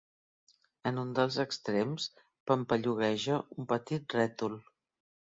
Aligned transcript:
En 0.91 0.95
un 1.01 1.11
dels 1.19 1.35
extrems 1.43 2.07
pampallugueja 2.53 3.37
un 3.59 3.69
petit 3.75 4.17
rètol. 4.19 4.57